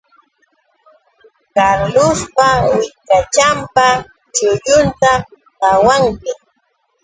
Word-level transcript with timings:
Carlospa 1.53 2.47
willkachanpa 2.67 3.87
chullunta 4.35 5.11
qawanki 5.59 6.31